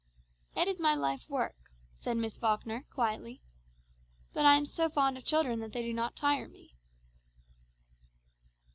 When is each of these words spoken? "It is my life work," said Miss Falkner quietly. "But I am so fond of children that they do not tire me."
"It 0.55 0.67
is 0.67 0.79
my 0.79 0.95
life 0.95 1.29
work," 1.29 1.53
said 1.93 2.17
Miss 2.17 2.35
Falkner 2.35 2.87
quietly. 2.91 3.39
"But 4.33 4.47
I 4.47 4.55
am 4.55 4.65
so 4.65 4.89
fond 4.89 5.15
of 5.15 5.25
children 5.25 5.59
that 5.59 5.73
they 5.73 5.83
do 5.83 5.93
not 5.93 6.15
tire 6.15 6.47
me." 6.47 6.73